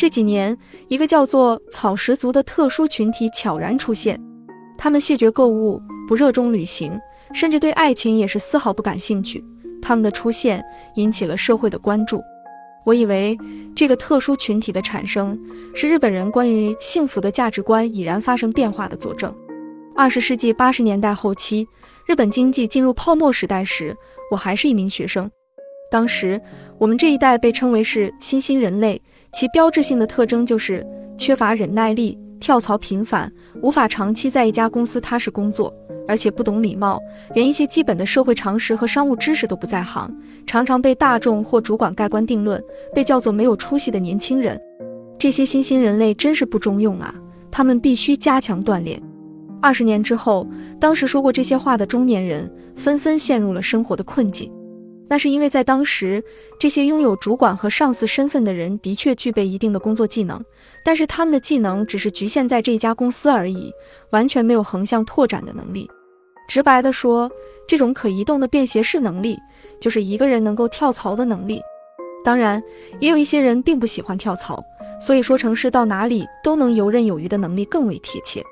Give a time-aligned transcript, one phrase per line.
[0.00, 0.56] 这几年，
[0.88, 4.18] 一个叫做草食族的特殊群体悄然出现。
[4.78, 5.78] 他们谢绝购物，
[6.08, 6.98] 不热衷旅行，
[7.34, 9.44] 甚至对爱情也是丝毫不感兴趣。
[9.82, 10.64] 他们的出现
[10.94, 12.22] 引起了社会的关注。
[12.86, 13.36] 我以为
[13.76, 15.38] 这个特殊群体的产生
[15.74, 19.30] 是日本人关于幸福的价值观已然发生变化的佐证。
[19.94, 21.68] 二十世纪八十年代后期，
[22.06, 23.94] 日本经济进入泡沫时代时，
[24.30, 25.30] 我还是一名学生。
[25.90, 26.40] 当时，
[26.78, 29.00] 我们这一代被称为是新兴人类。
[29.32, 33.30] 其标志性的特征就是缺乏忍耐力、跳槽频繁、
[33.62, 35.72] 无法长期在一家公司踏实工作，
[36.08, 37.00] 而且不懂礼貌，
[37.34, 40.12] 连一些基本的社会常识和商务知识都不在行，
[40.46, 42.60] 常常被大众或主管盖棺定论，
[42.92, 44.60] 被叫做没有出息的年轻人。
[45.18, 47.14] 这些新兴人类真是不中用啊！
[47.52, 49.00] 他们必须加强锻炼。
[49.60, 50.48] 二十年之后，
[50.80, 54.50] 当时说过这些话的中年人纷纷陷入了生活的困境。
[55.10, 56.22] 那是因为在当时，
[56.56, 60.40] 这些拥有主管和上司身份的人的确具备一定的工作技能，
[60.84, 63.72] 但是他们的技能只是局限在这一家公司而已，
[64.10, 65.90] 完全没有横向拓展的能力。
[66.48, 67.28] 直白的说，
[67.66, 69.36] 这种可移动的便携式能力，
[69.80, 71.60] 就是一个人能够跳槽的能力。
[72.22, 72.62] 当然，
[73.00, 74.62] 也有一些人并不喜欢跳槽，
[75.00, 78.44] 所以说成是到哪里都能游刃有余的能力更为贴切。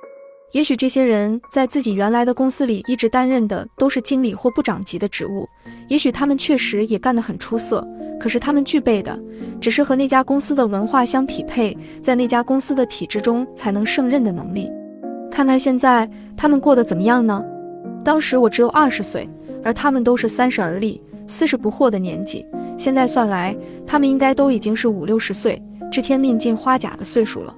[0.53, 5.47] 也许这些人在自己原来的公司里一直担任的都是经理或部长级的职务，
[5.89, 7.87] 也许他们确实也干得很出色，
[8.19, 9.19] 可是他们具备的
[9.61, 14.71] 只是和那家公司的文化相匹配，在那家公司的体制中才能胜任的能力。
[15.31, 17.45] 看看现在他们过得怎么样呢？
[18.03, 19.29] 当时我只有二十岁，
[19.63, 22.47] 而他们都是三十而立、四十不惑的年纪，
[22.79, 23.55] 现在算来，
[23.87, 25.63] 他们应该都已经是五六十岁，
[25.93, 27.55] 知天命尽花甲的岁数了。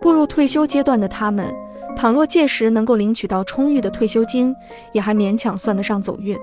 [0.00, 1.54] 步入退休阶段的他们。
[1.96, 4.54] 倘若届时能够领取到充裕的退休金，
[4.92, 6.36] 也还勉强算得上走运。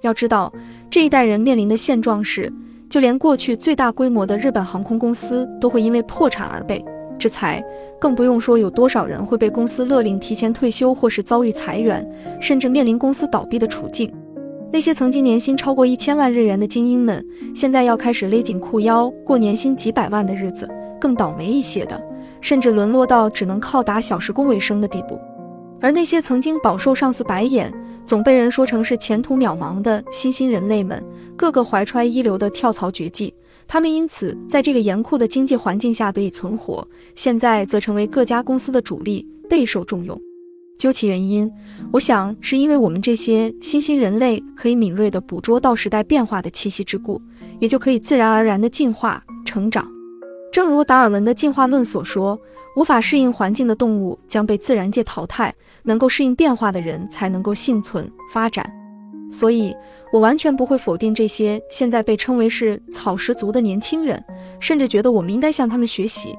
[0.00, 0.52] 要知道，
[0.90, 2.52] 这一代人面临的现状是，
[2.88, 6.84] 就连过去最大规模的日本航空公司都会因为破产而被
[7.18, 7.64] 制裁，
[8.00, 12.06] 更不用说有多少人会被公司勒令提前退休，或是遭遇裁员，
[12.40, 14.12] 甚至面临公司倒闭的处境。
[14.72, 17.24] 那些曾经年薪超过一千万日元的精英们，
[17.54, 20.68] 现在要开始勒紧裤腰过年薪几百万的日子。
[20.98, 22.02] 更倒霉一些的。
[22.46, 25.18] 甚至沦落到只能靠打小时工为生的地步，
[25.80, 27.74] 而那些曾经饱受上司白眼，
[28.06, 31.04] 总被人说成是前途渺茫的新兴人类们，
[31.36, 33.34] 个个怀揣一流的跳槽绝技，
[33.66, 36.86] 他们因此在这个严酷的经济环境下得以存活，
[37.16, 40.16] 现在则成为各家公司的主力，备受重用。
[40.78, 41.50] 究其原因，
[41.90, 47.20] 我想是因为我们这些新兴人类可以敏锐地捕捉到时代变化的气息之故，
[47.58, 49.95] 也就可以自然而然地进化成长。
[50.56, 52.40] 正如达尔文的进化论所说，
[52.76, 58.66] 无法适应环境的动物将被自然界淘汰，能够适应变化的人才能够幸存发展。
[59.30, 59.76] 所以，
[60.10, 64.24] 我完全不会否定这些现在被称为是草食族的年轻人，
[64.58, 66.34] 甚至觉得我们应该向他们学习。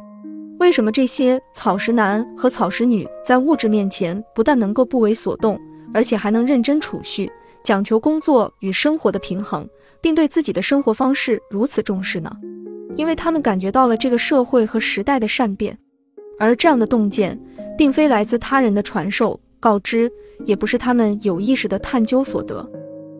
[0.57, 5.59] 为什么这些草食男和草食女在物质面前不但能够不为所动，
[5.93, 7.31] 而且还能认真储蓄，
[7.63, 9.69] 讲求工作与生活的平衡，
[10.01, 12.31] 并对自己的生活方式如此重视呢？
[12.97, 15.77] 因为他们感觉到了这个社会和时代的善变，
[16.37, 17.39] 而这样的洞见，
[17.77, 20.11] 并非来自他人的传授告知，
[20.45, 22.69] 也不是他们有意识的探究所得。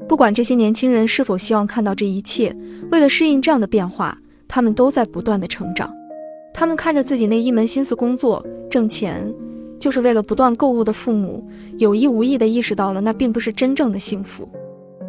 [0.08, 2.56] 不管这些年轻人是否希望看到这一切，
[2.92, 4.18] 为了适应这样的变化，
[4.48, 5.94] 他们都在不断的成长。
[6.54, 9.32] 他们看着自己那一门心思工作挣钱，
[9.80, 14.50] 就是为了不断购物的父母，有意无意的意识到了那并不是真正的幸福。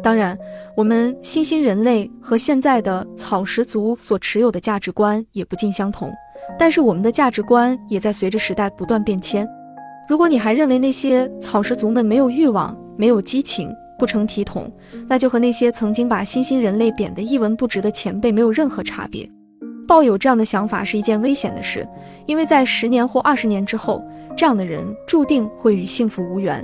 [0.01, 0.37] 当然，
[0.75, 6.09] 我们新兴人类和现在的草食族所持有的价值观也不尽相同，
[6.57, 9.47] 但是我们的价值观也在随着时代不断变迁。
[10.07, 14.71] 如果你还认为那些草食族们没有欲望、没有激情、不成体统，
[15.07, 19.29] 那就和那些曾经把新兴人类贬得一文不值的前辈没有任何差别。
[19.85, 21.87] 抱有这样的想法是一件危险的事，
[22.25, 24.01] 因为在十年或二十年之后，
[24.37, 26.63] 这样的人注定会与幸福无缘。